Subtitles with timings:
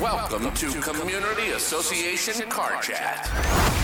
[0.00, 3.79] Welcome to Community Association Car Chat.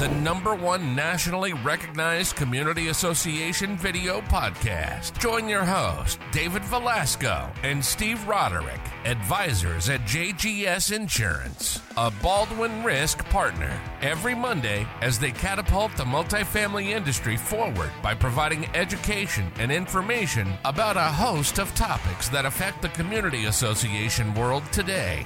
[0.00, 5.16] The number one nationally recognized community association video podcast.
[5.20, 13.24] Join your host, David Velasco and Steve Roderick, advisors at JGS Insurance, a Baldwin Risk
[13.30, 20.54] partner, every Monday as they catapult the multifamily industry forward by providing education and information
[20.64, 25.24] about a host of topics that affect the community association world today.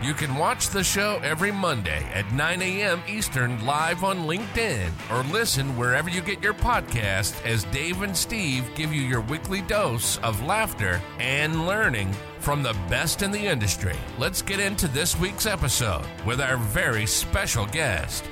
[0.00, 3.02] You can watch the show every Monday at 9 a.m.
[3.08, 8.70] Eastern live on LinkedIn or listen wherever you get your podcast as Dave and Steve
[8.76, 13.96] give you your weekly dose of laughter and learning from the best in the industry.
[14.18, 18.24] Let's get into this week's episode with our very special guest.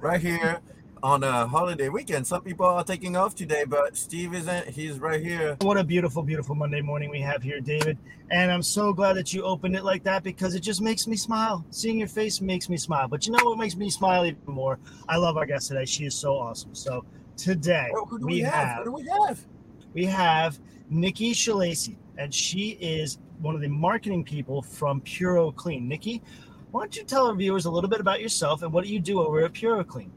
[0.00, 0.62] Right here
[1.02, 2.26] on a holiday weekend.
[2.26, 4.68] Some people are taking off today, but Steve isn't.
[4.68, 5.56] He's right here.
[5.62, 7.98] What a beautiful, beautiful Monday morning we have here, David.
[8.30, 11.16] And I'm so glad that you opened it like that because it just makes me
[11.16, 11.64] smile.
[11.70, 13.08] Seeing your face makes me smile.
[13.08, 14.78] But you know what makes me smile even more?
[15.08, 15.84] I love our guest today.
[15.86, 16.74] She is so awesome.
[16.74, 17.04] So
[17.36, 18.84] today Oh, who do we, we, have?
[18.84, 19.46] have we have?
[19.94, 25.82] we have Nikki Schillaci, and she is one of the marketing people from PuroClean.
[25.82, 26.22] Nikki,
[26.70, 29.00] why don't you tell our viewers a little bit about yourself and what do you
[29.00, 30.10] do over at PuroClean?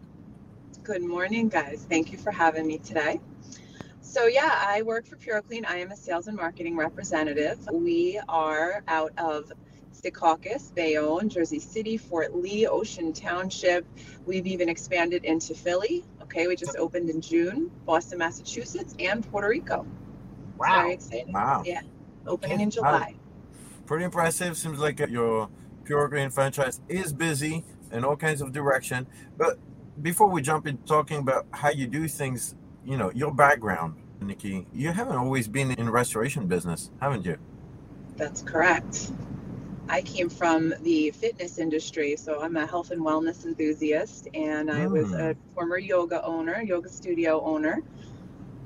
[0.86, 1.88] Good morning, guys.
[1.90, 3.20] Thank you for having me today.
[4.02, 5.66] So, yeah, I work for PuroClean.
[5.68, 7.58] I am a sales and marketing representative.
[7.72, 9.52] We are out of
[9.94, 13.84] Secaucus, Bayonne, Jersey City, Fort Lee, Ocean Township.
[14.28, 16.06] We've even expanded into Philly.
[16.22, 19.88] Okay, we just opened in June, Boston, Massachusetts, and Puerto Rico.
[20.60, 20.84] Wow.
[20.84, 21.34] Very exciting.
[21.34, 21.64] Wow.
[21.66, 21.82] Yeah,
[22.28, 22.72] opening in Wow.
[22.72, 23.16] July.
[23.88, 24.56] Pretty impressive.
[24.56, 25.50] Seems like your
[25.86, 29.08] PuroClean franchise is busy in all kinds of direction.
[29.36, 29.58] But
[30.02, 34.66] before we jump in talking about how you do things, you know, your background, Nikki,
[34.74, 37.38] you haven't always been in restoration business, haven't you?
[38.18, 39.12] That's correct.
[39.88, 44.88] I came from the fitness industry, so I'm a health and wellness enthusiast, and I
[44.88, 45.32] was Mm.
[45.32, 47.82] a former yoga owner, yoga studio owner.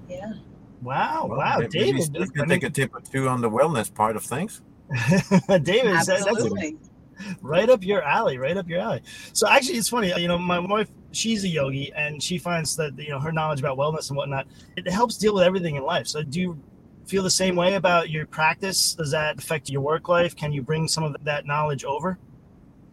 [0.10, 0.34] Yeah,
[0.82, 2.04] Wow, Well, wow, maybe David.
[2.04, 4.62] Steve I can take a tip or two on the wellness part of things.
[4.90, 6.78] David, that- that's absolutely.
[7.42, 9.02] right up your alley, right up your alley.
[9.34, 10.14] So actually, it's funny.
[10.18, 13.60] You know, my wife, she's a yogi, and she finds that you know her knowledge
[13.60, 16.08] about wellness and whatnot it helps deal with everything in life.
[16.08, 16.60] So do you
[17.06, 18.94] feel the same way about your practice?
[18.94, 20.36] Does that affect your work life?
[20.36, 22.20] Can you bring some of that knowledge over?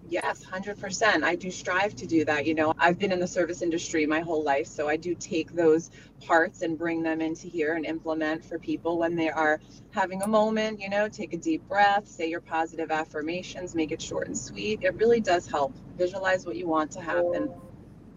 [0.08, 1.24] Yes, 100%.
[1.24, 2.46] I do strive to do that.
[2.46, 5.52] You know, I've been in the service industry my whole life, so I do take
[5.52, 5.90] those
[6.20, 9.60] parts and bring them into here and implement for people when they are
[9.90, 14.00] having a moment, you know, take a deep breath, say your positive affirmations, make it
[14.00, 14.80] short and sweet.
[14.82, 15.74] It really does help.
[15.98, 17.50] Visualize what you want to happen.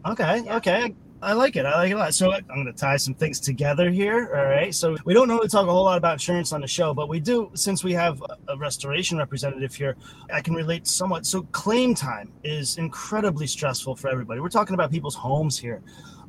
[0.05, 0.55] Okay, Yeah.
[0.57, 0.95] okay.
[1.21, 1.65] I like it.
[1.65, 2.13] I like it a lot.
[2.13, 4.33] So I'm going to tie some things together here.
[4.37, 4.73] All right.
[4.73, 7.19] So we don't normally talk a whole lot about insurance on the show, but we
[7.19, 9.97] do since we have a restoration representative here.
[10.33, 11.25] I can relate somewhat.
[11.25, 14.39] So claim time is incredibly stressful for everybody.
[14.39, 15.81] We're talking about people's homes here.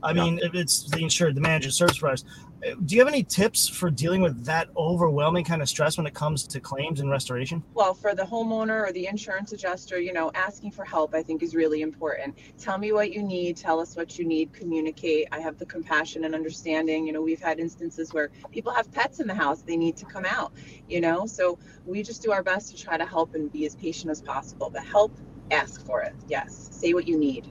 [0.02, 0.24] I Yeah.
[0.24, 2.24] mean, if it's the insured, the manager, service providers.
[2.66, 6.06] Uh, Do you have any tips for dealing with that overwhelming kind of stress when
[6.06, 7.62] it comes to claims and restoration?
[7.72, 11.42] Well, for the homeowner or the insurance adjuster, you know, asking for help, I think
[11.42, 12.36] is really important.
[12.58, 15.28] Tell me what you need, tell us what you need, communicate.
[15.32, 17.06] I have the compassion and understanding.
[17.06, 20.04] You know, we've had instances where people have pets in the house, they need to
[20.04, 20.52] come out,
[20.88, 23.74] you know, so we just do our best to try to help and be as
[23.74, 24.68] patient as possible.
[24.70, 25.16] But help,
[25.50, 26.14] ask for it.
[26.28, 26.68] Yes.
[26.72, 27.50] Say what you need.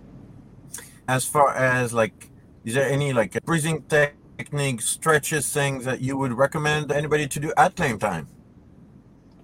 [1.08, 2.30] As far as like,
[2.66, 7.53] is there any like breathing techniques, stretches, things that you would recommend anybody to do
[7.58, 8.28] at claim time?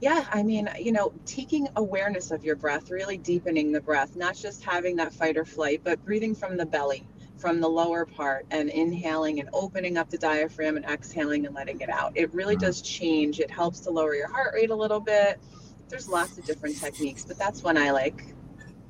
[0.02, 4.36] Yeah, I mean, you know, taking awareness of your breath, really deepening the breath, not
[4.36, 8.46] just having that fight or flight, but breathing from the belly, from the lower part,
[8.52, 12.12] and inhaling and opening up the diaphragm and exhaling and letting it out.
[12.16, 12.60] It really Mhm.
[12.62, 13.40] does change.
[13.40, 15.40] It helps to lower your heart rate a little bit.
[15.88, 18.36] There's lots of different techniques, but that's one I like.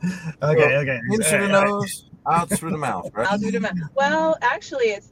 [0.42, 1.00] Okay, okay.
[1.12, 3.28] In through the nose, out through the mouth, right?
[3.32, 3.74] I'll do the math.
[3.96, 5.10] Well, actually, it's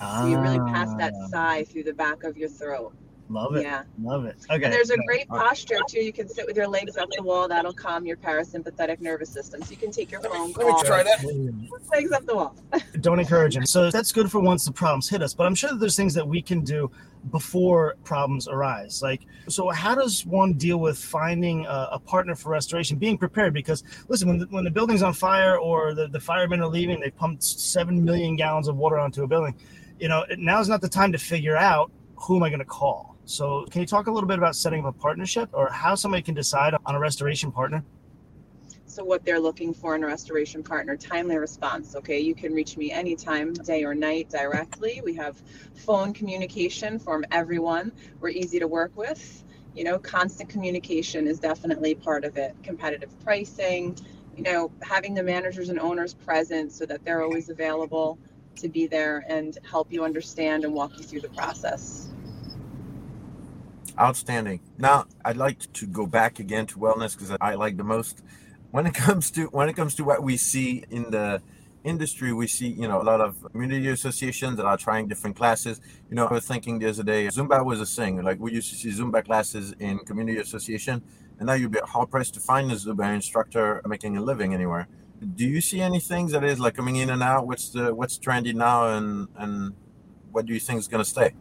[0.00, 2.92] so you really pass that Ah, sigh through the back of your throat.
[3.28, 3.62] Love it.
[3.62, 3.82] Yeah.
[4.02, 4.36] Love it.
[4.50, 4.64] Okay.
[4.64, 5.06] And there's a yeah.
[5.06, 6.00] great posture too.
[6.00, 7.48] You can sit with your legs up the wall.
[7.48, 9.62] That'll calm your parasympathetic nervous system.
[9.62, 10.84] So you can take your phone let me call.
[10.84, 11.68] try that.
[11.92, 12.56] Legs up the wall.
[13.00, 13.64] Don't encourage him.
[13.64, 15.32] So that's good for once the problems hit us.
[15.32, 16.90] But I'm sure that there's things that we can do
[17.30, 19.00] before problems arise.
[19.02, 23.54] Like, so how does one deal with finding a, a partner for restoration, being prepared?
[23.54, 27.00] Because listen, when the, when the building's on fire or the, the firemen are leaving,
[27.00, 29.54] they pumped seven million gallons of water onto a building.
[29.98, 33.13] You know, now's not the time to figure out who am I going to call.
[33.26, 36.22] So, can you talk a little bit about setting up a partnership or how somebody
[36.22, 37.82] can decide on a restoration partner?
[38.86, 41.96] So, what they're looking for in a restoration partner, timely response.
[41.96, 45.00] Okay, you can reach me anytime, day or night, directly.
[45.02, 45.42] We have
[45.74, 47.92] phone communication from everyone.
[48.20, 49.42] We're easy to work with.
[49.74, 52.54] You know, constant communication is definitely part of it.
[52.62, 53.96] Competitive pricing,
[54.36, 58.18] you know, having the managers and owners present so that they're always available
[58.56, 62.13] to be there and help you understand and walk you through the process.
[63.98, 64.60] Outstanding.
[64.76, 68.22] Now, I'd like to go back again to wellness because I like the most.
[68.72, 71.40] When it comes to when it comes to what we see in the
[71.84, 75.80] industry we see you know a lot of community associations that are trying different classes.
[76.08, 78.22] You know i was thinking the other day zumba was a thing.
[78.22, 81.02] Like we used to see zumba classes in community association
[81.38, 84.88] and now you'd be hard pressed to find a zumba instructor making a living anywhere.
[85.36, 87.46] Do you see any things that is like coming in and out?
[87.46, 89.74] What's the what's trendy now and and
[90.32, 91.32] what do you think is going to stay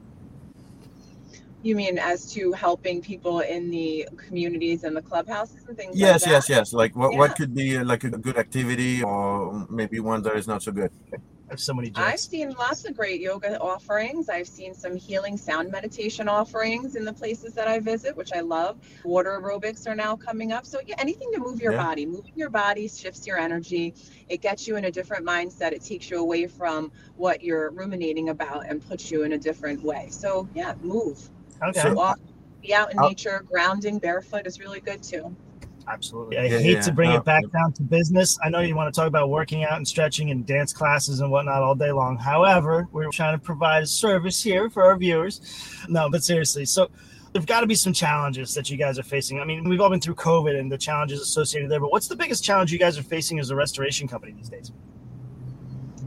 [1.64, 6.22] you mean as to helping people in the communities and the clubhouses and things yes
[6.24, 6.54] like yes that?
[6.56, 7.20] yes like what, Yeah.
[7.20, 10.92] what could be like a good activity or maybe one that is not so good
[11.14, 14.30] I have so many I've seen lots of great yoga offerings.
[14.30, 18.40] I've seen some healing sound meditation offerings in the places that I visit, which I
[18.40, 18.78] love.
[19.04, 20.66] Water aerobics are now coming up.
[20.66, 21.84] So, yeah, anything to move your Yeah.
[21.84, 22.06] body.
[22.06, 23.94] Moving your body shifts your energy.
[24.30, 25.74] It gets you in a different mindset.
[25.74, 29.84] It takes you away from what you're ruminating about and puts you in a different
[29.84, 30.08] way.
[30.10, 31.30] So, yeah, move.
[31.70, 31.82] Okay.
[31.82, 32.20] So- Walk,
[32.62, 33.46] be out in I'll- nature.
[33.50, 35.36] Grounding barefoot is really good too.
[35.88, 36.38] Absolutely.
[36.38, 36.82] I Yeah, hate yeah.
[36.82, 37.18] to bring No.
[37.18, 38.40] it back down to business.
[38.42, 41.30] I know you want to talk about working out and stretching and dance classes and
[41.30, 42.18] whatnot all day long.
[42.18, 45.42] However, we're trying to provide a service here for our viewers.
[45.90, 46.90] No, but seriously, so
[47.34, 49.42] there've got to be some challenges that you guys are facing.
[49.42, 52.16] I mean, we've all been through COVID and the challenges associated there, but what's the
[52.16, 54.72] biggest challenge you guys are facing as a restoration company these days?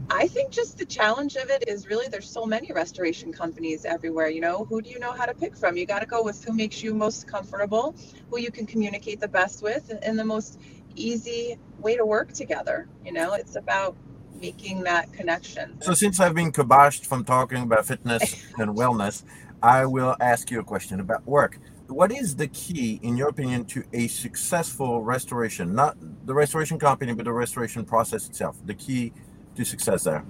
[0.09, 4.29] I think just the challenge of it is really there's so many restoration companies everywhere.
[4.29, 5.75] You know, who do you know how to pick from?
[5.75, 7.93] You got to go with who makes you most comfortable,
[8.29, 10.59] who you can communicate the best with, and the most
[10.95, 12.87] easy way to work together.
[13.05, 13.95] You know, it's about
[14.39, 15.81] making that connection.
[15.81, 19.23] So since I've been kiboshed from talking about fitness and wellness,
[19.61, 21.59] I will ask you a question about work.
[21.87, 25.73] What is the key, in your opinion, to a successful restoration?
[25.73, 28.57] Not the restoration company, but the restoration process itself.
[28.65, 29.13] The key
[29.57, 30.23] to success there.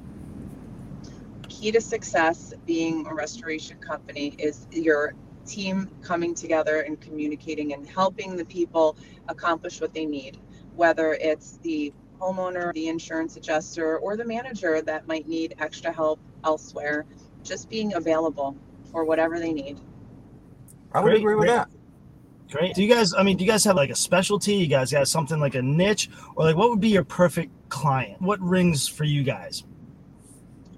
[1.49, 5.13] Key to success being a restoration company is your
[5.45, 8.97] team coming together and communicating and helping the people
[9.27, 10.39] accomplish what they need,
[10.75, 16.19] whether it's the homeowner, the insurance adjuster, or the manager that might need extra help
[16.43, 17.05] elsewhere,
[17.43, 18.55] just being available
[18.91, 19.79] for whatever they need.
[20.93, 21.55] I would Great, agree with great.
[21.55, 21.69] that.
[22.49, 22.75] Great.
[22.75, 24.55] Do you guys, I mean, do you guys have like a specialty?
[24.55, 26.09] You guys got something like a niche?
[26.35, 28.21] Or like what would be your perfect client?
[28.21, 29.63] What rings for you guys?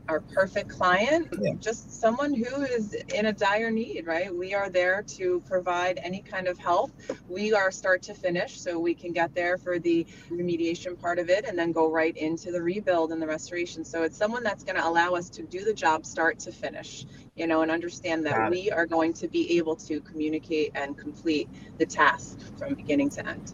[0.07, 1.53] Our perfect client, Yeah.
[1.59, 4.35] just someone who is in a dire need, right?
[4.35, 6.91] We are there to provide any kind of help.
[7.27, 11.29] We are start to finish, so we can get there for the remediation part of
[11.29, 13.85] it and then go right into the rebuild and the restoration.
[13.85, 17.05] So it's someone that's going to allow us to do the job start to finish,
[17.35, 21.47] you know, and understand that we are going to be able to communicate and complete
[21.77, 23.53] the task from beginning to end.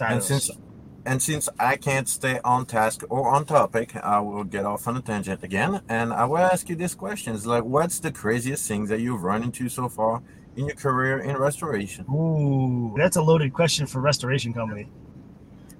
[0.00, 0.50] And since
[1.06, 4.96] and since I can't stay on task or on topic, I will get off on
[4.96, 5.80] a tangent again.
[5.88, 9.22] And I will ask you this question: Is like, what's the craziest thing that you've
[9.22, 10.22] run into so far
[10.56, 12.04] in your career in restoration?
[12.10, 14.88] Ooh, that's a loaded question for restoration company.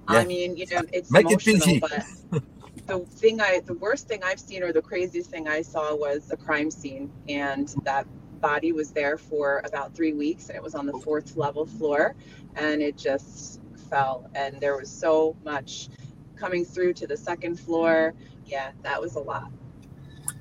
[0.09, 0.19] Yeah.
[0.19, 1.79] I mean, you know, it's Make emotional, PG.
[1.79, 2.43] but
[2.87, 6.31] the thing I, the worst thing I've seen, or the craziest thing I saw, was
[6.31, 8.07] a crime scene, and that
[8.39, 12.15] body was there for about three weeks, and it was on the fourth level floor,
[12.55, 15.89] and it just fell, and there was so much
[16.35, 18.13] coming through to the second floor.
[18.45, 19.51] Yeah, that was a lot.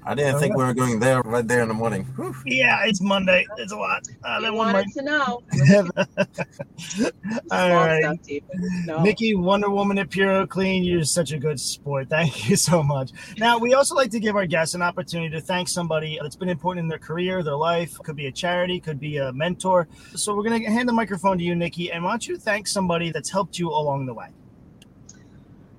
[0.07, 2.05] I didn't think we were going there right there in the morning.
[2.15, 2.35] Whew.
[2.47, 3.45] Yeah, it's Monday.
[3.59, 4.07] It's a lot.
[4.23, 4.95] Uh, that one wanted might.
[4.95, 5.43] to know.
[7.51, 8.03] All Small right.
[8.05, 8.51] stuff, David.
[8.85, 9.03] No.
[9.03, 12.09] Nikki, Wonder Woman at PuroClean, you're such a good sport.
[12.09, 13.11] Thank you so much.
[13.39, 16.49] Now, we also like to give our guests an opportunity to thank somebody that's been
[16.49, 17.99] important in their career, their life.
[18.05, 19.89] Could be a charity, could be a mentor.
[20.15, 22.69] So we're going to hand the microphone to you, Nikki, and why don't you thank
[22.69, 24.29] somebody that's helped you along the way?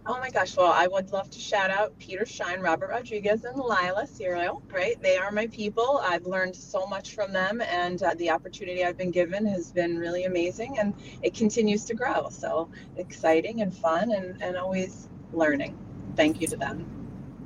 [0.10, 0.56] Oh my gosh.
[0.56, 4.96] Well, I would love to shout out Peter Shine, Robert Rodriguez, and Lila Serial, right?
[5.02, 6.00] They are my people.
[6.02, 9.98] I've learned so much from them, and uh, the opportunity I've been given has been
[9.98, 12.30] really amazing, and it continues to grow.
[12.30, 15.78] So exciting and fun, and, and always learning.
[16.16, 16.86] Thank you to them.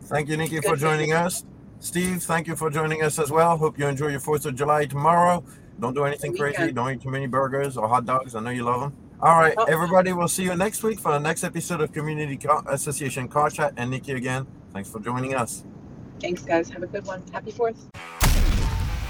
[0.04, 1.44] Thank you, Nikki, Good for joining us.
[1.80, 3.58] Steve, thank you for joining us as well.
[3.58, 5.44] Hope you enjoy your 4th of July tomorrow.
[5.80, 6.72] Don't do anything crazy.
[6.72, 8.36] Don't eat too many burgers or hot dogs.
[8.36, 9.01] I know you love them.
[9.22, 9.66] All right, Oh.
[9.66, 13.50] everybody, we'll see you next week for the next episode of Community Co- Association Car
[13.52, 13.74] Chat.
[13.78, 15.64] And Nikki, again, thanks for joining us.
[16.20, 16.70] Thanks, guys.
[16.72, 17.22] Have a good one.
[17.32, 17.78] Happy 4th.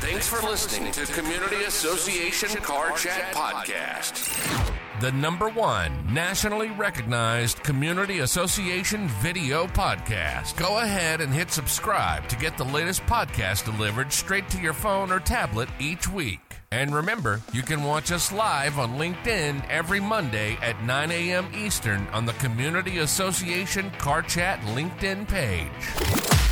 [0.02, 4.28] Thanks for listening to Community Association Car Chat Podcast.
[5.00, 10.56] the number one nationally recognized Community Association video podcast.
[10.58, 15.12] Go ahead and hit subscribe to get the latest podcast delivered straight to your phone
[15.12, 16.51] or tablet each week.
[16.74, 21.50] And remember, you can watch us live on LinkedIn every Monday at 9 a.m.
[21.54, 26.51] Eastern on the Community Association Car Chat LinkedIn page.